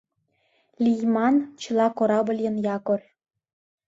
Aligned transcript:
«Лийман 0.83 1.35
чыла 1.61 1.87
корабльын 1.97 2.55
якорь...» 2.75 3.05